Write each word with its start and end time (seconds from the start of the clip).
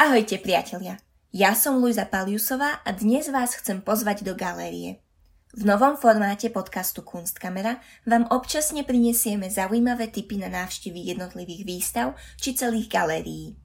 Ahojte 0.00 0.40
priatelia, 0.40 0.96
ja 1.28 1.52
som 1.52 1.76
Luisa 1.76 2.08
Paliusová 2.08 2.80
a 2.88 2.90
dnes 2.96 3.28
vás 3.28 3.52
chcem 3.52 3.84
pozvať 3.84 4.24
do 4.24 4.32
galérie. 4.32 5.04
V 5.52 5.68
novom 5.68 5.92
formáte 6.00 6.48
podcastu 6.48 7.04
Kunstkamera 7.04 7.84
vám 8.08 8.24
občasne 8.32 8.80
prinesieme 8.80 9.52
zaujímavé 9.52 10.08
tipy 10.08 10.40
na 10.40 10.48
návštevy 10.48 11.12
jednotlivých 11.12 11.68
výstav 11.68 12.16
či 12.40 12.56
celých 12.56 12.88
galérií. 12.88 13.60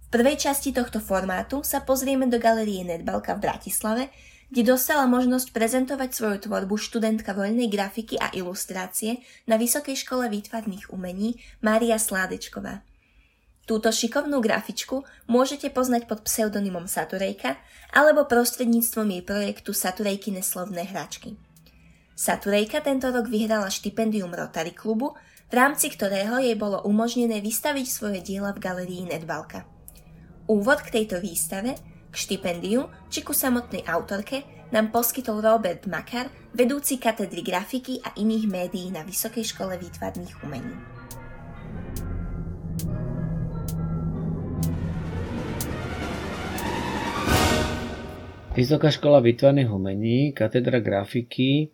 V 0.00 0.08
prvej 0.08 0.48
časti 0.48 0.72
tohto 0.72 0.96
formátu 0.96 1.60
sa 1.60 1.84
pozrieme 1.84 2.24
do 2.24 2.40
galérie 2.40 2.80
Nedbalka 2.80 3.36
v 3.36 3.44
Bratislave, 3.44 4.08
kde 4.48 4.72
dostala 4.72 5.04
možnosť 5.04 5.52
prezentovať 5.52 6.08
svoju 6.08 6.36
tvorbu 6.48 6.72
študentka 6.80 7.36
voľnej 7.36 7.68
grafiky 7.68 8.16
a 8.16 8.32
ilustrácie 8.32 9.20
na 9.44 9.60
Vysokej 9.60 10.08
škole 10.08 10.24
výtvarných 10.32 10.88
umení 10.88 11.36
Mária 11.60 12.00
Sládečková. 12.00 12.80
Túto 13.66 13.90
šikovnú 13.90 14.38
grafičku 14.38 15.02
môžete 15.26 15.74
poznať 15.74 16.06
pod 16.06 16.22
pseudonymom 16.22 16.86
Saturejka 16.86 17.58
alebo 17.90 18.22
prostredníctvom 18.30 19.10
jej 19.10 19.22
projektu 19.26 19.74
Saturejkine 19.74 20.38
slovné 20.38 20.86
hračky. 20.86 21.34
Saturejka 22.14 22.80
tento 22.80 23.10
rok 23.10 23.26
vyhrala 23.26 23.66
štipendium 23.66 24.30
Rotary 24.30 24.70
klubu, 24.70 25.18
v 25.50 25.54
rámci 25.58 25.90
ktorého 25.90 26.38
jej 26.38 26.54
bolo 26.54 26.80
umožnené 26.86 27.42
vystaviť 27.42 27.86
svoje 27.90 28.18
diela 28.22 28.54
v 28.54 28.62
galerii 28.62 29.02
Nedbalka. 29.04 29.66
Úvod 30.46 30.86
k 30.86 31.02
tejto 31.02 31.18
výstave, 31.18 31.74
k 32.08 32.14
štipendiu 32.14 32.86
či 33.10 33.26
ku 33.26 33.34
samotnej 33.34 33.82
autorke 33.90 34.46
nám 34.70 34.94
poskytol 34.94 35.42
Robert 35.42 35.90
Makar, 35.90 36.30
vedúci 36.54 37.02
katedry 37.02 37.42
grafiky 37.42 37.98
a 37.98 38.14
iných 38.14 38.46
médií 38.46 38.88
na 38.94 39.02
Vysokej 39.02 39.42
škole 39.42 39.74
výtvarných 39.74 40.38
umení. 40.46 40.95
Vysoká 48.56 48.88
škola 48.88 49.20
výtvarných 49.20 49.68
umení, 49.68 50.32
katedra 50.32 50.80
grafiky, 50.80 51.50
e, 51.60 51.66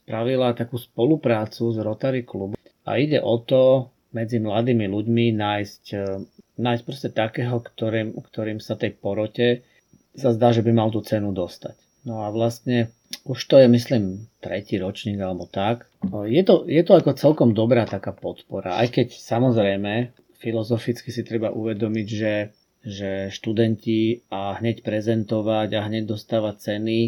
spravila 0.00 0.56
takú 0.56 0.80
spoluprácu 0.80 1.68
s 1.68 1.76
Rotary 1.76 2.24
klubu 2.24 2.56
a 2.88 2.96
ide 2.96 3.20
o 3.20 3.36
to 3.36 3.92
medzi 4.16 4.40
mladými 4.40 4.88
ľuďmi 4.88 5.36
nájsť, 5.36 5.84
e, 5.92 6.04
nájsť 6.56 6.82
proste 6.88 7.12
takého, 7.12 7.60
ktorým, 7.60 8.16
ktorým 8.16 8.56
sa 8.56 8.80
tej 8.80 8.96
porote 8.96 9.68
sa 10.16 10.32
zdá, 10.32 10.56
že 10.56 10.64
by 10.64 10.72
mal 10.72 10.88
tú 10.88 11.04
cenu 11.04 11.28
dostať. 11.36 11.76
No 12.08 12.24
a 12.24 12.32
vlastne 12.32 12.88
už 13.28 13.44
to 13.44 13.60
je, 13.60 13.68
myslím, 13.68 14.32
tretí 14.40 14.80
ročník 14.80 15.20
alebo 15.20 15.44
tak. 15.44 15.92
E, 16.08 16.32
je 16.32 16.40
to, 16.40 16.64
je 16.64 16.80
to 16.88 16.96
ako 16.96 17.20
celkom 17.20 17.52
dobrá 17.52 17.84
taká 17.84 18.16
podpora, 18.16 18.80
aj 18.80 18.96
keď 18.96 19.08
samozrejme 19.12 20.08
filozoficky 20.40 21.12
si 21.12 21.20
treba 21.20 21.52
uvedomiť, 21.52 22.06
že 22.08 22.32
že 22.82 23.30
študenti 23.30 24.26
a 24.30 24.58
hneď 24.58 24.82
prezentovať 24.82 25.68
a 25.78 25.86
hneď 25.86 26.10
dostávať 26.10 26.54
ceny, 26.58 27.00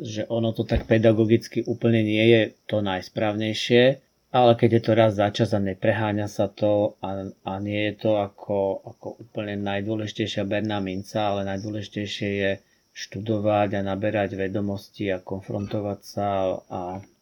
že 0.00 0.26
ono 0.26 0.50
to 0.50 0.66
tak 0.66 0.90
pedagogicky 0.90 1.62
úplne 1.62 2.02
nie 2.02 2.24
je 2.30 2.42
to 2.66 2.82
najsprávnejšie, 2.82 4.02
ale 4.30 4.54
keď 4.54 4.70
je 4.78 4.82
to 4.82 4.92
raz 4.94 5.12
za 5.18 5.28
čas 5.34 5.50
a 5.54 5.60
nepreháňa 5.62 6.30
sa 6.30 6.46
to 6.46 6.94
a, 7.02 7.30
a 7.30 7.52
nie 7.58 7.90
je 7.90 7.94
to 8.06 8.12
ako, 8.18 8.82
ako 8.86 9.08
úplne 9.22 9.58
najdôležitejšia 9.58 10.46
berná 10.46 10.78
minca, 10.78 11.34
ale 11.34 11.46
najdôležitejšie 11.46 12.30
je 12.30 12.50
študovať 12.94 13.78
a 13.78 13.86
naberať 13.86 14.34
vedomosti 14.34 15.10
a 15.10 15.22
konfrontovať 15.22 16.00
sa 16.02 16.58
a 16.70 16.80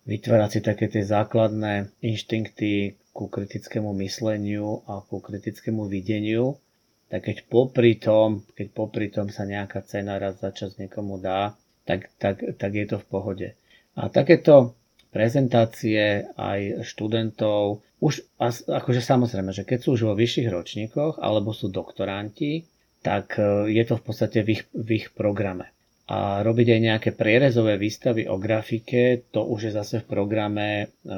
vytvárať 0.08 0.50
si 0.52 0.60
také 0.64 0.88
tie 0.88 1.04
základné 1.04 1.92
inštinkty 2.00 2.96
ku 3.12 3.28
kritickému 3.28 3.92
mysleniu 4.04 4.84
a 4.88 5.04
ku 5.04 5.20
kritickému 5.20 5.88
videniu 5.88 6.56
tak 7.08 7.24
keď 7.24 7.36
popri 7.48 7.96
tom, 7.96 8.44
keď 8.52 8.66
popri 8.76 9.08
tom 9.08 9.32
sa 9.32 9.48
nejaká 9.48 9.80
cena 9.88 10.20
raz 10.20 10.40
za 10.44 10.52
čas 10.52 10.76
niekomu 10.76 11.16
dá, 11.16 11.56
tak, 11.88 12.12
tak, 12.20 12.44
tak 12.60 12.70
je 12.76 12.84
to 12.84 12.96
v 13.00 13.08
pohode. 13.08 13.48
A 13.96 14.12
takéto 14.12 14.76
prezentácie 15.08 16.28
aj 16.36 16.84
študentov, 16.84 17.80
už 18.04 18.22
akože 18.68 19.00
samozrejme, 19.00 19.56
že 19.56 19.64
keď 19.64 19.78
sú 19.80 19.88
už 19.96 20.12
vo 20.12 20.14
vyšších 20.14 20.48
ročníkoch 20.52 21.14
alebo 21.18 21.56
sú 21.56 21.72
doktoranti, 21.72 22.68
tak 23.00 23.40
e, 23.40 23.72
je 23.72 23.82
to 23.88 23.96
v 23.96 24.04
podstate 24.04 24.38
v 24.44 24.48
ich, 24.60 24.62
v 24.70 24.88
ich 25.00 25.06
programe. 25.16 25.72
A 26.08 26.40
robiť 26.40 26.76
aj 26.76 26.80
nejaké 26.80 27.10
prierezové 27.16 27.76
výstavy 27.76 28.28
o 28.28 28.40
grafike, 28.40 29.28
to 29.28 29.44
už 29.44 29.68
je 29.68 29.72
zase 29.72 30.04
v 30.04 30.08
programe, 30.08 30.68
e, 30.78 31.16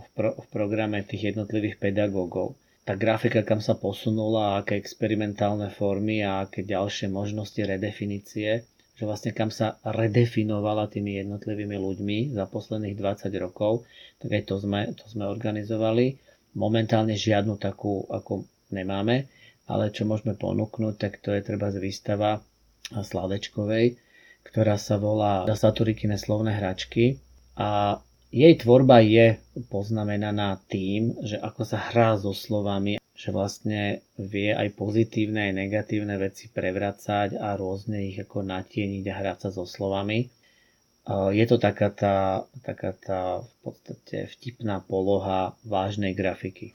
v, 0.00 0.08
pro, 0.14 0.38
v 0.38 0.46
programe 0.54 1.02
tých 1.02 1.34
jednotlivých 1.34 1.82
pedagógov 1.82 2.54
tá 2.86 2.94
grafika 2.94 3.42
kam 3.42 3.58
sa 3.58 3.74
posunula, 3.74 4.62
aké 4.62 4.78
experimentálne 4.78 5.74
formy 5.74 6.22
a 6.22 6.46
aké 6.46 6.62
ďalšie 6.62 7.10
možnosti 7.10 7.58
redefinície, 7.58 8.62
že 8.94 9.02
vlastne 9.02 9.34
kam 9.34 9.50
sa 9.50 9.82
redefinovala 9.82 10.86
tými 10.86 11.18
jednotlivými 11.18 11.74
ľuďmi 11.76 12.18
za 12.30 12.46
posledných 12.46 12.94
20 12.94 13.28
rokov, 13.42 13.82
tak 14.22 14.38
aj 14.38 14.42
to 14.46 14.54
sme, 14.62 14.80
to 14.94 15.04
sme 15.10 15.26
organizovali. 15.26 16.14
Momentálne 16.54 17.18
žiadnu 17.18 17.58
takú 17.58 18.06
ako 18.06 18.46
nemáme, 18.70 19.26
ale 19.66 19.90
čo 19.90 20.06
môžeme 20.06 20.38
ponúknuť, 20.38 20.94
tak 20.94 21.18
to 21.20 21.34
je 21.34 21.42
treba 21.42 21.74
z 21.74 21.82
výstava 21.82 22.38
Sladečkovej, 22.94 23.98
ktorá 24.46 24.78
sa 24.78 24.94
volá 24.96 25.42
Saturikine 25.58 26.14
slovné 26.16 26.54
hračky 26.54 27.18
a 27.58 27.98
jej 28.30 28.54
tvorba 28.58 29.00
je 29.00 29.38
poznamenaná 29.70 30.58
tým, 30.66 31.14
že 31.22 31.38
ako 31.38 31.62
sa 31.62 31.78
hrá 31.90 32.18
so 32.18 32.34
slovami, 32.34 32.98
že 33.16 33.32
vlastne 33.32 34.04
vie 34.18 34.52
aj 34.52 34.76
pozitívne, 34.76 35.48
aj 35.48 35.54
negatívne 35.56 36.20
veci 36.20 36.52
prevracať 36.52 37.38
a 37.38 37.56
rôzne 37.56 38.12
ich 38.12 38.18
ako 38.20 38.44
natieniť 38.44 39.04
a 39.08 39.14
hrať 39.14 39.38
sa 39.48 39.50
so 39.54 39.64
slovami. 39.64 40.28
Je 41.06 41.44
to 41.46 41.56
taká 41.56 41.94
tá, 41.94 42.44
taká 42.66 42.90
tá 42.98 43.20
v 43.40 43.56
podstate 43.62 44.26
vtipná 44.36 44.82
poloha 44.82 45.54
vážnej 45.62 46.12
grafiky. 46.18 46.74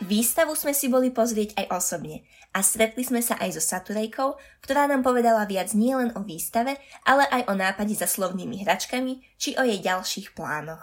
Výstavu 0.00 0.56
sme 0.58 0.74
si 0.74 0.90
boli 0.90 1.14
pozrieť 1.14 1.54
aj 1.60 1.66
osobne 1.70 2.26
a 2.50 2.66
stretli 2.66 3.06
sme 3.06 3.22
sa 3.22 3.38
aj 3.38 3.58
so 3.58 3.62
Saturejkou, 3.62 4.34
ktorá 4.62 4.90
nám 4.90 5.06
povedala 5.06 5.46
viac 5.46 5.70
nielen 5.74 6.10
o 6.18 6.26
výstave, 6.26 6.78
ale 7.06 7.22
aj 7.30 7.46
o 7.46 7.54
nápade 7.54 7.94
za 7.94 8.10
slovnými 8.10 8.66
hračkami 8.66 9.22
či 9.38 9.54
o 9.54 9.62
jej 9.62 9.78
ďalších 9.78 10.34
plánoch. 10.34 10.82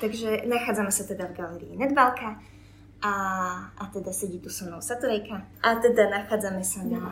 Takže 0.00 0.44
nachádzame 0.44 0.92
sa 0.92 1.04
teda 1.08 1.28
v 1.32 1.36
galerii 1.36 1.74
Nedbalka 1.76 2.36
a, 3.00 3.12
a 3.72 3.84
teda 3.92 4.12
sedí 4.12 4.40
tu 4.40 4.52
so 4.52 4.68
mnou 4.68 4.80
Saturejka 4.80 5.44
a 5.60 5.68
teda 5.80 6.08
nachádzame 6.12 6.64
sa 6.64 6.84
na, 6.84 7.08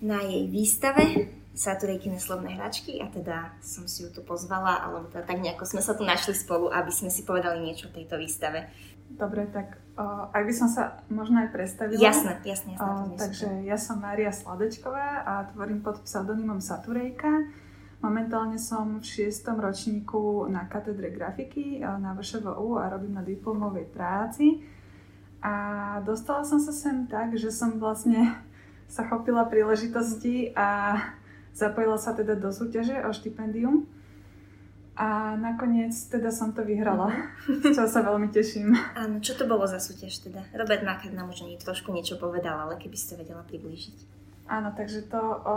na 0.00 0.18
jej 0.24 0.44
výstave 0.48 1.28
Saturejkine 1.54 2.18
slovné 2.18 2.58
hračky 2.58 2.98
a 2.98 3.06
teda 3.06 3.54
som 3.62 3.86
si 3.86 4.02
ju 4.02 4.10
tu 4.10 4.26
pozvala, 4.26 4.82
alebo 4.82 5.06
teda 5.06 5.22
tak 5.22 5.38
nejako 5.38 5.62
sme 5.62 5.86
sa 5.86 5.94
tu 5.94 6.02
našli 6.02 6.34
spolu, 6.34 6.66
aby 6.66 6.90
sme 6.90 7.14
si 7.14 7.22
povedali 7.22 7.62
niečo 7.62 7.86
o 7.86 7.94
tejto 7.94 8.18
výstave. 8.18 8.66
Dobre, 9.10 9.46
tak 9.52 9.78
uh, 9.94 10.26
ak 10.32 10.42
by 10.48 10.54
som 10.54 10.68
sa 10.68 11.04
možno 11.12 11.44
aj 11.44 11.54
predstavila. 11.54 12.00
Jasné, 12.00 12.42
jasné. 12.42 12.74
jasné 12.74 12.80
uh, 12.80 13.14
takže 13.14 13.48
ja 13.62 13.78
som 13.78 14.00
Mária 14.00 14.32
Sladečková 14.32 15.22
a 15.22 15.32
tvorím 15.54 15.84
pod 15.84 16.02
pseudonymom 16.02 16.58
Saturejka. 16.58 17.30
Momentálne 18.04 18.60
som 18.60 19.00
v 19.00 19.04
šiestom 19.04 19.56
ročníku 19.56 20.44
na 20.52 20.68
katedre 20.68 21.08
grafiky 21.08 21.80
na 21.80 22.12
VŠVU 22.12 22.76
a 22.76 22.92
robím 22.92 23.16
na 23.16 23.24
diplomovej 23.24 23.88
práci. 23.88 24.60
A 25.40 25.54
dostala 26.04 26.44
som 26.44 26.60
sa 26.60 26.68
sem 26.68 27.08
tak, 27.08 27.32
že 27.32 27.48
som 27.48 27.80
vlastne 27.80 28.36
sa 28.92 29.08
chopila 29.08 29.48
príležitosti 29.48 30.52
a 30.52 31.00
Zapojila 31.54 31.94
sa 31.94 32.18
teda 32.18 32.34
do 32.34 32.50
súťaže 32.50 32.98
o 33.06 33.14
štipendium 33.14 33.86
a 34.94 35.34
nakoniec 35.34 35.90
teda 36.06 36.30
som 36.30 36.54
to 36.54 36.62
vyhrala, 36.62 37.10
z 37.50 37.74
čoho 37.74 37.90
sa 37.90 38.06
veľmi 38.06 38.30
teším. 38.30 38.70
Áno, 38.94 39.18
čo 39.18 39.34
to 39.34 39.42
bolo 39.50 39.66
za 39.66 39.82
súťaž 39.82 40.22
teda? 40.22 40.46
Robert 40.54 40.86
Makar 40.86 41.10
nám 41.10 41.34
už 41.34 41.42
trošku 41.66 41.90
niečo 41.90 42.14
povedal, 42.14 42.54
ale 42.54 42.78
keby 42.78 42.94
ste 42.94 43.18
vedela 43.18 43.42
priblížiť. 43.42 44.14
Áno, 44.46 44.70
takže 44.76 45.08
to 45.08 45.18
o, 45.18 45.56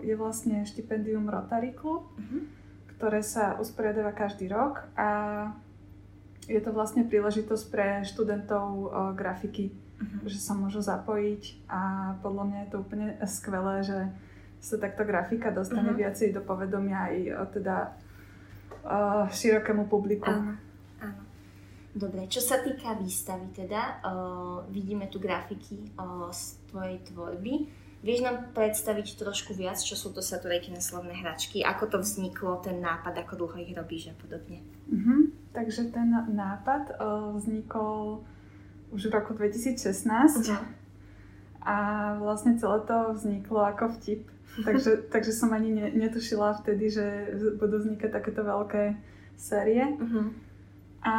je 0.00 0.14
vlastne 0.16 0.62
štipendium 0.64 1.28
Rotary 1.28 1.74
Club, 1.74 2.06
uh-huh. 2.16 2.42
ktoré 2.96 3.20
sa 3.20 3.58
usporiadáva 3.58 4.14
každý 4.14 4.46
rok 4.46 4.86
a 4.94 5.08
je 6.46 6.62
to 6.62 6.70
vlastne 6.70 7.02
príležitosť 7.10 7.64
pre 7.68 8.06
študentov 8.06 8.64
o, 8.72 8.86
grafiky, 9.12 9.74
uh-huh. 9.74 10.32
že 10.32 10.38
sa 10.38 10.54
môžu 10.54 10.80
zapojiť 10.80 11.66
a 11.66 11.80
podľa 12.22 12.44
mňa 12.46 12.58
je 12.62 12.70
to 12.70 12.76
úplne 12.78 13.08
skvelé, 13.26 13.74
že 13.82 13.98
sa 14.62 14.78
takto 14.78 15.02
grafika 15.04 15.50
dostane 15.52 15.92
uh-huh. 15.92 16.00
viacej 16.06 16.30
do 16.30 16.40
povedomia 16.40 17.10
aj 17.10 17.16
o 17.42 17.44
teda 17.52 17.76
uh, 18.86 19.26
širokému 19.28 19.90
publiku. 19.90 20.30
Áno, 20.30 20.54
áno. 21.02 21.22
Dobre, 21.90 22.30
čo 22.30 22.38
sa 22.38 22.62
týka 22.62 22.94
výstavy 22.94 23.50
teda, 23.50 24.00
uh, 24.00 24.62
vidíme 24.70 25.10
tu 25.10 25.18
grafiky 25.18 25.90
uh, 25.98 26.30
z 26.30 26.62
tvojej 26.70 27.02
tvorby. 27.10 27.54
Vieš 28.06 28.22
nám 28.22 28.54
predstaviť 28.54 29.18
trošku 29.18 29.56
viac, 29.56 29.82
čo 29.82 29.98
sú 29.98 30.14
to 30.14 30.22
saturejkine 30.22 30.78
slovné 30.78 31.18
hračky, 31.18 31.66
ako 31.66 31.90
to 31.90 31.98
vzniklo, 31.98 32.62
ten 32.62 32.78
nápad, 32.78 33.26
ako 33.26 33.34
dlho 33.34 33.56
ich 33.66 33.74
robíš 33.74 34.12
a 34.12 34.14
podobne? 34.14 34.62
Uh-huh. 34.86 35.32
Takže 35.50 35.90
ten 35.90 36.14
nápad 36.14 37.02
uh, 37.02 37.34
vznikol 37.34 38.22
už 38.94 39.10
v 39.10 39.12
roku 39.16 39.34
2016 39.34 39.82
uh-huh. 39.82 40.62
A 41.66 41.76
vlastne 42.22 42.54
celé 42.54 42.78
to 42.86 43.18
vzniklo 43.18 43.66
ako 43.66 43.98
vtip. 43.98 44.30
takže, 44.62 45.02
takže 45.12 45.32
som 45.34 45.50
ani 45.50 45.74
ne, 45.74 45.86
netušila 45.90 46.62
vtedy, 46.62 46.86
že 46.88 47.06
budú 47.58 47.82
vznikať 47.82 48.10
takéto 48.14 48.46
veľké 48.46 48.94
série. 49.34 49.82
Uh-huh. 49.98 50.30
A 51.02 51.14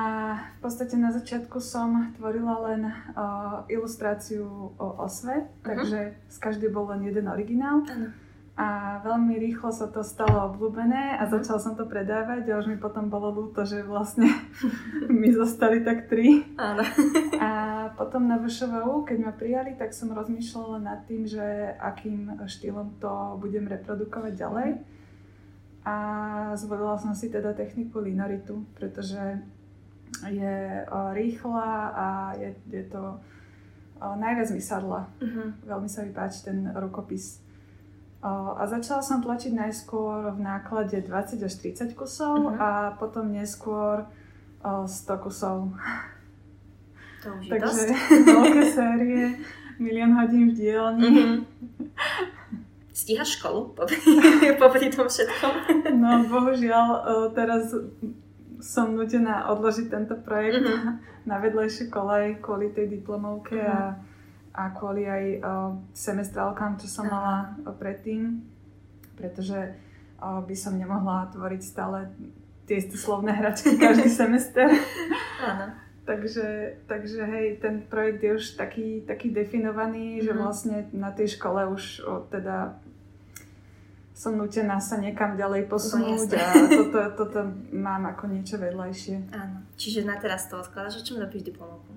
v 0.58 0.60
podstate 0.64 0.96
na 0.96 1.12
začiatku 1.12 1.60
som 1.60 2.16
tvorila 2.16 2.72
len 2.72 2.82
uh, 2.88 3.68
ilustráciu 3.68 4.72
o 4.76 4.88
osve, 5.04 5.44
uh-huh. 5.44 5.64
takže 5.68 6.16
z 6.32 6.38
každej 6.40 6.72
bol 6.72 6.88
len 6.96 7.04
jeden 7.04 7.28
originál. 7.28 7.84
Uh-huh. 7.84 8.12
A 8.58 8.98
veľmi 9.06 9.38
rýchlo 9.38 9.70
sa 9.70 9.86
to 9.86 10.02
stalo 10.02 10.50
obľúbené 10.50 11.22
a 11.22 11.30
začala 11.30 11.62
som 11.62 11.78
to 11.78 11.86
predávať 11.86 12.50
a 12.50 12.58
už 12.58 12.74
mi 12.74 12.82
potom 12.82 13.06
bolo 13.06 13.30
ľúto, 13.30 13.62
že 13.62 13.86
vlastne 13.86 14.26
mi 15.22 15.30
zostali 15.30 15.86
tak 15.86 16.10
tri. 16.10 16.42
Áno. 16.58 16.82
A 17.38 17.50
potom 17.94 18.26
na 18.26 18.42
VŠVU, 18.42 19.06
keď 19.06 19.18
ma 19.22 19.32
prijali, 19.38 19.78
tak 19.78 19.94
som 19.94 20.10
rozmýšľala 20.10 20.82
nad 20.82 21.06
tým, 21.06 21.30
že 21.30 21.78
akým 21.78 22.34
štýlom 22.50 22.98
to 22.98 23.38
budem 23.38 23.70
reprodukovať 23.70 24.34
ďalej. 24.34 24.70
A 25.86 25.96
zvolila 26.58 26.98
som 26.98 27.14
si 27.14 27.30
teda 27.30 27.54
techniku 27.54 28.02
linoritu, 28.02 28.66
pretože 28.74 29.38
je 30.26 30.82
rýchla 31.14 31.70
a 31.94 32.08
je, 32.42 32.58
je 32.74 32.84
to 32.90 33.22
najviac 34.02 34.50
mi 34.50 34.62
sadla. 34.62 35.10
Uh-huh. 35.22 35.54
Veľmi 35.66 35.90
sa 35.90 36.02
mi 36.02 36.10
páči 36.10 36.50
ten 36.50 36.66
rukopis. 36.74 37.47
A 38.26 38.66
začala 38.66 39.06
som 39.06 39.22
tlačiť 39.22 39.54
najskôr 39.54 40.34
v 40.34 40.40
náklade 40.42 40.98
20 41.06 41.38
až 41.38 41.54
30 41.62 41.94
kusov 41.94 42.50
uh-huh. 42.50 42.58
a 42.58 42.70
potom 42.98 43.30
neskôr 43.30 44.10
100 44.66 44.90
kusov. 45.22 45.78
To 47.22 47.30
už 47.38 47.46
Takže 47.46 47.86
veľké 48.34 48.64
série, 48.74 49.38
milión 49.78 50.18
hodín 50.18 50.50
v 50.50 50.54
dielni. 50.58 51.14
Uh-huh. 51.14 51.38
Stíhaš 52.90 53.38
školu 53.38 53.78
popri 54.58 54.90
tom 54.98 55.06
všetkom? 55.06 55.54
No 56.02 56.26
bohužiaľ 56.26 56.88
teraz 57.38 57.70
som 58.58 58.98
nutená 58.98 59.54
odložiť 59.54 59.94
tento 59.94 60.18
projekt 60.18 60.66
uh-huh. 60.66 60.98
na 61.30 61.38
vedlejšiu 61.38 61.94
kolej 61.94 62.42
kvôli 62.42 62.74
tej 62.74 62.98
diplomovke 62.98 63.62
uh-huh. 63.62 63.94
a 63.94 64.07
a 64.58 64.74
kvôli 64.74 65.06
aj 65.06 65.26
uh, 65.38 65.72
semestrálkam, 65.94 66.82
čo 66.82 66.90
som 66.90 67.06
mala 67.06 67.54
predtým, 67.78 68.42
pretože 69.14 69.78
uh, 70.18 70.42
by 70.42 70.56
som 70.58 70.74
nemohla 70.74 71.30
tvoriť 71.30 71.62
stále 71.62 72.10
tie 72.66 72.82
isté 72.82 72.98
slovné 72.98 73.38
hračky 73.38 73.78
každý 73.78 74.10
semester. 74.26 74.66
Áno. 75.38 75.78
takže, 76.10 76.82
takže 76.90 77.22
hej, 77.22 77.62
ten 77.62 77.86
projekt 77.86 78.26
je 78.26 78.32
už 78.34 78.46
taký, 78.58 79.06
taký 79.06 79.30
definovaný, 79.30 80.18
mm-hmm. 80.18 80.26
že 80.26 80.32
mhm. 80.34 80.40
vlastne 80.42 80.78
na 80.92 81.14
tej 81.14 81.38
škole 81.38 81.70
už 81.70 82.02
o, 82.04 82.26
teda 82.28 82.82
som 84.18 84.34
nutená 84.34 84.82
sa 84.82 84.98
niekam 84.98 85.38
ďalej 85.38 85.70
posunúť 85.70 86.34
no, 86.34 86.42
a 86.42 86.50
toto, 86.66 87.02
toto 87.14 87.40
mám 87.70 88.02
ako 88.10 88.34
niečo 88.34 88.58
vedľajšie. 88.58 89.30
Áno. 89.30 89.62
Čiže 89.78 90.10
na 90.10 90.18
teraz 90.18 90.50
to 90.50 90.58
odkladáš, 90.58 90.98
o 90.98 91.06
čom 91.06 91.22
robíš 91.22 91.54
diplomovku? 91.54 91.97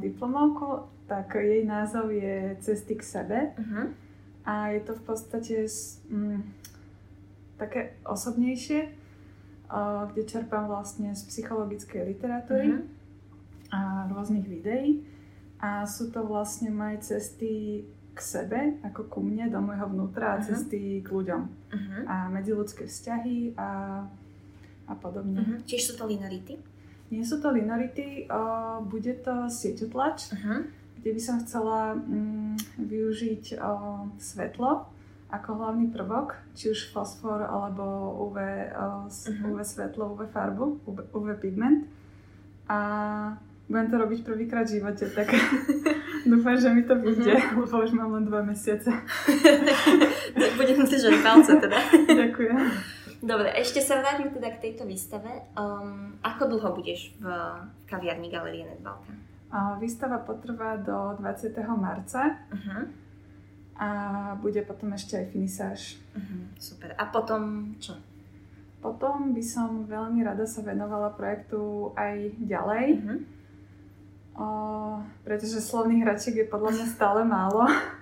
Diplomovku 0.00 0.88
tak 1.10 1.34
jej 1.34 1.66
názov 1.66 2.14
je 2.14 2.56
Cesty 2.62 2.94
k 2.94 3.02
sebe. 3.02 3.38
Uh-huh. 3.58 3.90
A 4.46 4.70
je 4.72 4.80
to 4.86 4.94
v 4.94 5.02
podstate 5.04 5.56
mm, 6.08 6.40
také 7.58 7.98
osobnejšie, 8.06 8.88
uh, 9.68 10.08
kde 10.08 10.22
čerpám 10.24 10.70
vlastne 10.70 11.12
z 11.12 11.22
psychologickej 11.28 12.14
literatúry 12.14 12.78
uh-huh. 12.78 13.74
a 13.74 13.80
rôznych 14.08 14.46
videí. 14.46 15.02
A 15.60 15.84
sú 15.84 16.08
to 16.08 16.24
vlastne 16.24 16.72
moje 16.72 17.04
cesty 17.04 17.84
k 18.16 18.18
sebe, 18.18 18.80
ako 18.80 19.12
ku 19.12 19.20
mne, 19.20 19.52
do 19.52 19.60
môjho 19.60 19.90
vnútra 19.90 20.34
a 20.34 20.36
uh-huh. 20.38 20.46
cesty 20.46 21.04
k 21.04 21.08
ľuďom. 21.10 21.42
Uh-huh. 21.44 22.02
A 22.08 22.30
medziludské 22.32 22.86
vzťahy 22.86 23.58
a, 23.58 24.02
a 24.88 24.94
podobne. 24.96 25.42
Uh-huh. 25.42 25.58
Čiže 25.68 25.84
sú 25.84 25.92
to 26.00 26.08
linority? 26.08 26.69
Nie 27.10 27.26
sú 27.26 27.42
to 27.42 27.50
linority, 27.50 28.30
uh, 28.30 28.78
bude 28.86 29.18
to 29.22 29.50
sieťotlač. 29.50 30.30
Uh-huh 30.34 30.80
kde 31.00 31.16
by 31.16 31.20
som 31.20 31.36
chcela 31.40 31.96
mm, 31.96 32.60
využiť 32.76 33.56
o, 33.56 33.72
svetlo 34.20 34.84
ako 35.30 35.48
hlavný 35.56 35.88
prvok, 35.94 36.36
či 36.52 36.74
už 36.74 36.92
fosfor 36.92 37.40
alebo 37.40 38.12
UV, 38.28 38.36
o, 38.76 39.08
uh-huh. 39.08 39.48
UV 39.48 39.58
svetlo, 39.64 40.12
UV 40.12 40.28
farbu, 40.28 40.84
UV, 40.84 40.98
UV 41.16 41.26
pigment. 41.40 41.88
A 42.68 42.78
budem 43.70 43.88
to 43.88 43.96
robiť 43.96 44.20
prvýkrát 44.26 44.68
v 44.68 44.82
živote, 44.82 45.08
tak 45.08 45.32
dúfam, 46.30 46.58
že 46.60 46.68
mi 46.68 46.84
to 46.84 47.00
vyjde, 47.00 47.32
uh-huh. 47.32 47.64
lebo 47.64 47.74
už 47.80 47.96
mám 47.96 48.12
len 48.20 48.28
dva 48.28 48.44
mesiace. 48.44 48.92
tak 50.36 50.52
budem 50.60 50.84
držať 50.84 51.14
palce 51.24 51.56
teda. 51.56 51.78
Ďakujem. 52.28 52.99
Dobre, 53.20 53.52
ešte 53.52 53.84
sa 53.84 54.00
vrátim 54.00 54.32
teda 54.32 54.48
k 54.56 54.72
tejto 54.72 54.88
výstave. 54.88 55.44
Um, 55.52 56.16
ako 56.24 56.56
dlho 56.56 56.72
budeš 56.72 57.12
v, 57.20 57.28
v 57.28 57.82
kaviarni 57.84 58.32
Galerie 58.32 58.64
Nedbalka? 58.64 59.12
Výstava 59.82 60.22
potrvá 60.22 60.78
do 60.78 61.18
20. 61.18 61.52
marca 61.74 62.38
uh-huh. 62.54 62.86
a 63.76 63.88
bude 64.38 64.62
potom 64.62 64.94
ešte 64.94 65.18
aj 65.18 65.26
finisáž. 65.34 65.80
Uh-huh. 66.14 66.46
Super. 66.54 66.94
A 66.94 67.10
potom 67.10 67.74
čo? 67.82 67.98
Potom 68.78 69.36
by 69.36 69.42
som 69.44 69.84
veľmi 69.84 70.22
rada 70.22 70.46
sa 70.46 70.62
venovala 70.62 71.12
projektu 71.12 71.90
aj 71.98 72.30
ďalej. 72.46 72.86
Uh-huh. 72.94 73.18
O, 74.38 74.46
pretože 75.26 75.60
slovných 75.60 76.06
hračiek 76.06 76.40
je 76.40 76.46
podľa 76.48 76.70
mňa 76.80 76.86
stále 76.88 77.20
málo. 77.26 77.66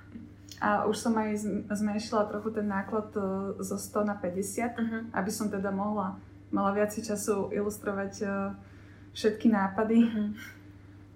A 0.59 0.91
už 0.91 0.97
som 0.99 1.15
aj 1.15 1.39
zmenšila 1.71 2.27
trochu 2.27 2.51
ten 2.51 2.67
náklad 2.67 3.15
e, 3.15 3.21
zo 3.63 3.79
100 3.79 4.11
na 4.11 4.15
50, 4.19 4.27
uh-huh. 4.27 5.03
aby 5.15 5.31
som 5.31 5.47
teda 5.47 5.71
mohla, 5.71 6.19
mala 6.51 6.75
viac 6.75 6.91
času 6.91 7.55
ilustrovať 7.55 8.13
e, 8.23 8.27
všetky 9.15 9.47
nápady. 9.51 9.99
Uh-huh 10.03 10.57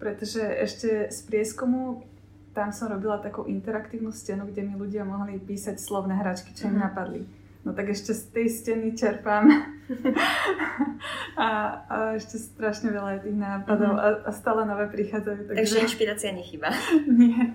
pretože 0.02 0.42
ešte 0.42 1.14
z 1.14 1.20
prieskumu 1.30 2.02
tam 2.50 2.74
som 2.74 2.90
robila 2.90 3.22
takú 3.22 3.46
interaktívnu 3.46 4.10
stenu, 4.10 4.50
kde 4.50 4.66
mi 4.66 4.74
ľudia 4.74 5.06
mohli 5.06 5.38
písať 5.38 5.78
slovné 5.78 6.18
hračky, 6.18 6.50
čo 6.50 6.66
im 6.66 6.74
mm-hmm. 6.74 6.86
napadli. 6.90 7.22
No 7.62 7.70
tak 7.70 7.94
ešte 7.94 8.10
z 8.10 8.22
tej 8.34 8.46
steny 8.50 8.98
čerpám 8.98 9.46
a, 11.38 11.48
a 11.86 11.96
ešte 12.18 12.34
strašne 12.42 12.90
veľa 12.90 13.22
je 13.22 13.30
tých 13.30 13.38
nápadov 13.38 13.94
mm-hmm. 13.94 14.26
a, 14.26 14.26
a 14.26 14.30
stále 14.34 14.66
nové 14.66 14.90
prichádzajú. 14.90 15.54
Takže, 15.54 15.58
takže 15.62 15.76
inšpirácia 15.86 16.34
nechyba. 16.34 16.74
Nie. 17.22 17.55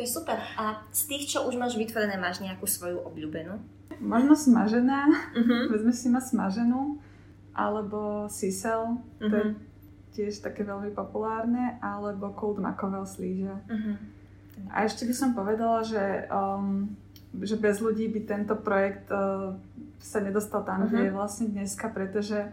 To 0.00 0.08
je 0.08 0.16
super. 0.16 0.40
A 0.56 0.80
z 0.88 1.02
tých, 1.12 1.36
čo 1.36 1.44
už 1.44 1.60
máš 1.60 1.76
vytvorené, 1.76 2.16
máš 2.16 2.40
nejakú 2.40 2.64
svoju 2.64 3.04
obľúbenú? 3.04 3.60
Možno 4.00 4.32
smažená. 4.32 5.12
Mm-hmm. 5.36 5.60
Vezme 5.76 5.92
si 5.92 6.08
ma 6.08 6.24
smaženú. 6.24 6.96
Alebo 7.52 8.24
sisel. 8.32 8.96
Mm-hmm. 9.20 9.28
To 9.28 9.34
je 9.36 9.44
mhm 9.44 9.70
tiež 10.14 10.42
také 10.42 10.66
veľmi 10.66 10.90
populárne, 10.90 11.78
alebo 11.78 12.34
Cold 12.34 12.58
Makovel 12.58 13.06
slíže. 13.06 13.54
Uh-huh. 13.54 13.96
A 14.74 14.84
ešte 14.84 15.06
by 15.06 15.14
som 15.14 15.30
povedala, 15.32 15.86
že, 15.86 16.26
um, 16.28 16.92
že 17.40 17.56
bez 17.56 17.78
ľudí 17.78 18.10
by 18.10 18.20
tento 18.26 18.58
projekt 18.58 19.08
uh, 19.08 19.56
sa 20.02 20.18
nedostal 20.20 20.66
tam, 20.66 20.84
uh-huh. 20.84 20.90
kde 20.90 21.02
je 21.08 21.16
vlastne 21.16 21.46
dneska, 21.48 21.88
pretože 21.88 22.50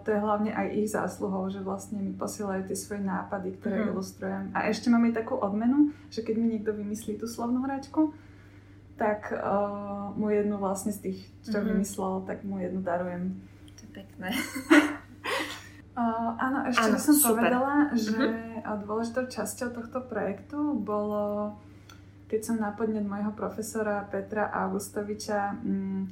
to 0.00 0.08
je 0.08 0.16
hlavne 0.16 0.56
aj 0.56 0.66
ich 0.72 0.88
zásluhou, 0.88 1.52
že 1.52 1.60
vlastne 1.60 2.00
mi 2.00 2.16
posielajú 2.16 2.64
tie 2.64 2.76
svoje 2.76 3.04
nápady, 3.04 3.60
ktoré 3.60 3.84
uh-huh. 3.84 3.92
ilustrujem. 3.92 4.48
A 4.56 4.72
ešte 4.72 4.88
mám 4.88 5.04
aj 5.04 5.20
takú 5.20 5.36
odmenu, 5.36 5.92
že 6.08 6.24
keď 6.24 6.34
mi 6.40 6.56
niekto 6.56 6.72
vymyslí 6.72 7.20
tú 7.20 7.28
slovnú 7.28 7.60
hračku, 7.68 8.16
tak 8.96 9.28
uh, 9.36 10.16
mu 10.16 10.32
jednu 10.32 10.56
vlastne 10.56 10.96
z 10.96 11.12
tých, 11.12 11.20
čo 11.44 11.60
uh-huh. 11.60 11.76
vymyslel, 11.76 12.24
tak 12.24 12.40
mu 12.40 12.56
jednu 12.56 12.80
darujem. 12.80 13.36
To 13.76 13.80
je 13.84 13.90
pekné. 13.92 14.30
Uh, 15.90 16.32
áno, 16.38 16.64
ešte 16.70 16.86
áno, 16.86 16.96
by 16.96 17.00
som 17.02 17.16
super. 17.18 17.44
povedala, 17.44 17.74
že 17.92 18.14
uh-huh. 18.16 18.78
dôležitou 18.88 19.26
časťou 19.26 19.74
tohto 19.74 20.00
projektu 20.06 20.78
bolo, 20.80 21.52
keď 22.30 22.40
som 22.40 22.56
na 22.56 22.72
podnet 22.72 23.04
môjho 23.04 23.34
profesora 23.36 24.06
Petra 24.08 24.48
Augustoviča 24.48 25.60
um, 25.60 26.06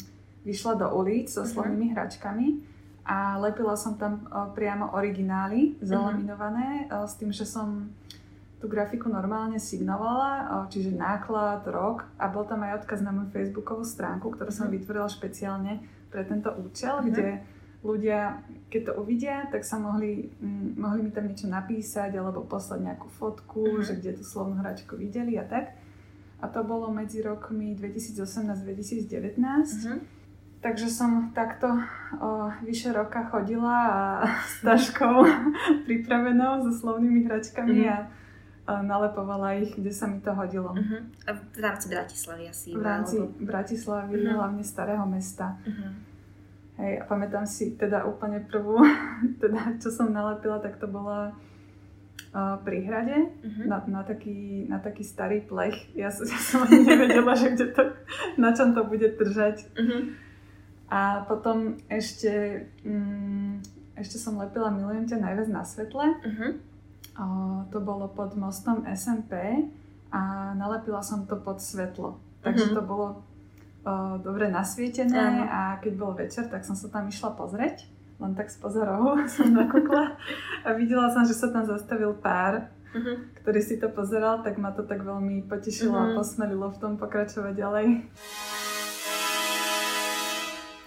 vyšla 0.44 0.82
do 0.82 0.92
ulic 0.92 1.30
so 1.32 1.40
uh-huh. 1.40 1.48
slovnými 1.48 1.94
hračkami 1.94 2.46
a 3.08 3.40
lepila 3.40 3.72
som 3.72 3.96
tam 3.96 4.28
priamo 4.52 4.92
originály 4.92 5.80
zalaminované 5.80 6.84
uh-huh. 6.92 7.02
uh, 7.02 7.06
s 7.08 7.16
tým, 7.16 7.32
že 7.32 7.48
som 7.48 7.88
tú 8.60 8.68
grafiku 8.68 9.08
normálne 9.08 9.56
signovala, 9.56 10.66
čiže 10.68 10.92
náklad, 10.92 11.62
rok 11.70 12.04
a 12.20 12.28
bol 12.28 12.44
tam 12.44 12.66
aj 12.66 12.84
odkaz 12.84 13.00
na 13.00 13.14
moju 13.14 13.30
facebookovú 13.32 13.86
stránku, 13.86 14.34
ktorú 14.34 14.52
uh-huh. 14.52 14.68
som 14.68 14.68
vytvorila 14.68 15.08
špeciálne 15.08 15.80
pre 16.12 16.26
tento 16.28 16.52
účel, 16.52 17.00
uh-huh. 17.00 17.08
kde 17.08 17.28
ľudia, 17.80 18.42
keď 18.68 18.82
to 18.90 18.92
uvidia, 18.98 19.46
tak 19.48 19.62
sa 19.62 19.78
mohli, 19.78 20.28
m, 20.42 20.74
mohli 20.76 21.06
mi 21.06 21.14
tam 21.14 21.30
niečo 21.30 21.46
napísať 21.46 22.12
alebo 22.18 22.44
poslať 22.44 22.92
nejakú 22.92 23.08
fotku, 23.08 23.78
uh-huh. 23.78 23.86
že 23.86 23.96
kde 23.96 24.20
tú 24.20 24.24
slovnú 24.26 24.60
hračku 24.60 24.98
videli 24.98 25.38
a 25.38 25.46
tak. 25.46 25.78
A 26.42 26.46
to 26.50 26.60
bolo 26.66 26.90
medzi 26.90 27.22
rokmi 27.22 27.72
2018-2019. 27.78 29.38
Uh-huh. 29.38 30.17
Takže 30.58 30.90
som 30.90 31.30
takto 31.30 31.70
o, 32.18 32.50
vyše 32.66 32.90
roka 32.90 33.22
chodila 33.30 33.78
a 33.86 34.00
s 34.50 34.58
taškou 34.66 35.22
pripravenou 35.86 36.66
so 36.66 36.74
slovnými 36.74 37.30
hračkami 37.30 37.86
mm-hmm. 37.86 37.94
a, 37.94 37.98
a 38.66 38.72
nalepovala 38.82 39.54
ich, 39.62 39.78
kde 39.78 39.94
sa 39.94 40.10
mi 40.10 40.18
to 40.18 40.34
hodilo. 40.34 40.74
Uh-huh. 40.74 41.00
A 41.30 41.38
v 41.38 41.58
rámci 41.62 41.86
Bratislavy 41.94 42.44
asi? 42.50 42.68
V 42.74 42.82
rámci 42.82 43.22
alebo... 43.22 43.38
Bratislavy, 43.38 44.14
uh-huh. 44.18 44.34
hlavne 44.34 44.64
starého 44.66 45.06
mesta. 45.06 45.62
Uh-huh. 45.62 45.94
Hej, 46.82 46.92
a 47.00 47.04
pamätám 47.06 47.46
si 47.46 47.78
teda 47.78 48.02
úplne 48.10 48.42
prvú, 48.42 48.82
teda 49.42 49.78
čo 49.78 49.94
som 49.94 50.10
nalepila, 50.10 50.58
tak 50.58 50.82
to 50.82 50.90
bola 50.90 51.38
uh, 52.34 52.58
pri 52.66 52.82
hrade 52.82 53.30
uh-huh. 53.30 53.62
na, 53.62 53.78
na, 53.86 54.02
taký, 54.02 54.66
na 54.66 54.82
taký 54.82 55.06
starý 55.06 55.38
plech. 55.38 55.94
Ja, 55.94 56.10
ja 56.10 56.38
som 56.42 56.66
ani 56.66 56.82
nevedela, 56.82 57.38
že 57.38 57.54
kde 57.54 57.70
to, 57.70 57.94
na 58.34 58.50
čom 58.50 58.74
to 58.74 58.82
bude 58.90 59.06
držať. 59.14 59.70
Uh-huh 59.78 60.26
a 60.88 61.24
potom 61.28 61.76
ešte, 61.92 62.64
mm, 62.80 63.60
ešte 64.00 64.16
som 64.16 64.40
lepila 64.40 64.72
Milujem 64.72 65.04
ťa 65.04 65.20
najviac 65.20 65.48
na 65.52 65.60
svetle. 65.60 66.16
Uh-huh. 66.24 66.50
O, 67.18 67.26
to 67.68 67.78
bolo 67.84 68.08
pod 68.08 68.32
mostom 68.40 68.88
SMP 68.88 69.36
a 70.08 70.52
nalepila 70.56 71.04
som 71.04 71.28
to 71.28 71.36
pod 71.36 71.60
svetlo. 71.60 72.16
Takže 72.40 72.72
uh-huh. 72.72 72.76
to 72.80 72.82
bolo 72.88 73.06
o, 73.84 74.16
dobre 74.24 74.48
nasvietené 74.48 75.44
uh-huh. 75.44 75.52
a 75.52 75.60
keď 75.84 75.92
bol 76.00 76.16
večer, 76.16 76.48
tak 76.48 76.64
som 76.64 76.72
sa 76.72 76.88
tam 76.88 77.12
išla 77.12 77.36
pozrieť. 77.36 77.84
Len 78.18 78.32
tak 78.32 78.48
z 78.48 78.56
pozorov 78.56 79.20
som 79.36 79.52
nakúkla 79.52 80.16
a 80.64 80.68
videla 80.72 81.12
som, 81.12 81.28
že 81.28 81.36
sa 81.36 81.52
tam 81.52 81.68
zastavil 81.68 82.16
pár, 82.16 82.72
uh-huh. 82.96 83.28
ktorý 83.44 83.60
si 83.60 83.76
to 83.76 83.92
pozeral, 83.92 84.40
tak 84.40 84.56
ma 84.56 84.72
to 84.72 84.88
tak 84.88 85.04
veľmi 85.04 85.44
potešilo 85.52 85.92
uh-huh. 85.92 86.16
a 86.16 86.16
posmelilo 86.16 86.72
v 86.72 86.80
tom 86.80 86.96
pokračovať 86.96 87.52
ďalej. 87.60 87.86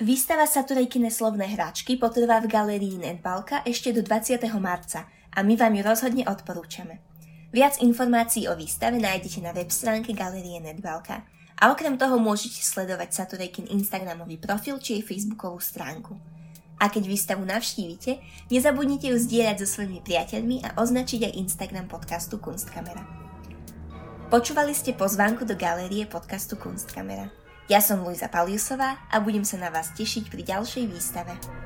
Výstava 0.01 0.49
Saturejkine 0.49 1.13
slovné 1.13 1.53
hračky 1.53 1.93
potrvá 1.93 2.41
v 2.41 2.49
galérii 2.49 2.97
Nedbalka 2.97 3.61
ešte 3.61 3.93
do 3.93 4.01
20. 4.01 4.41
marca 4.57 5.05
a 5.29 5.45
my 5.45 5.53
vám 5.53 5.77
ju 5.77 5.81
rozhodne 5.85 6.23
odporúčame. 6.25 7.05
Viac 7.53 7.77
informácií 7.85 8.49
o 8.49 8.57
výstave 8.57 8.97
nájdete 8.97 9.45
na 9.45 9.53
web 9.53 9.69
stránke 9.69 10.17
Galérie 10.17 10.57
Nedbalka 10.57 11.21
a 11.53 11.69
okrem 11.69 12.01
toho 12.01 12.17
môžete 12.17 12.65
sledovať 12.65 13.13
Saturejkin 13.13 13.69
Instagramový 13.69 14.41
profil 14.41 14.81
či 14.81 14.97
jej 14.97 15.03
Facebookovú 15.05 15.61
stránku. 15.61 16.17
A 16.81 16.89
keď 16.89 17.05
výstavu 17.05 17.45
navštívite, 17.45 18.25
nezabudnite 18.49 19.13
ju 19.13 19.21
zdieľať 19.21 19.61
so 19.61 19.67
svojimi 19.69 20.01
priateľmi 20.01 20.65
a 20.65 20.81
označiť 20.81 21.29
aj 21.29 21.37
Instagram 21.45 21.85
podcastu 21.85 22.41
Kunstkamera. 22.41 23.05
Počúvali 24.33 24.73
ste 24.73 24.97
pozvánku 24.97 25.45
do 25.45 25.53
galérie 25.53 26.09
podcastu 26.09 26.57
Kunstkamera. 26.57 27.40
Ja 27.69 27.77
som 27.83 28.01
Luisa 28.01 28.25
Paliusová 28.25 28.97
a 29.11 29.21
budem 29.21 29.45
sa 29.45 29.61
na 29.61 29.69
vás 29.69 29.93
tešiť 29.93 30.33
pri 30.33 30.41
ďalšej 30.41 30.85
výstave. 30.89 31.60